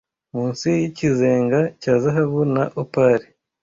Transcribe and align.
munsi 0.33 0.67
yikizenga 0.81 1.59
cya 1.81 1.93
zahabu 2.03 2.41
na 2.53 2.63
opal 2.81 3.21